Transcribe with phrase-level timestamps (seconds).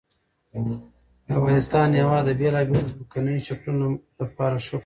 [1.25, 3.87] د افغانستان هېواد د بېلابېلو ځمکنیو شکلونو
[4.21, 4.79] لپاره ښه کوربه دی.